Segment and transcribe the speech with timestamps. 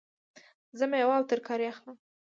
[0.77, 1.97] زه میوه او ترکاری اخلم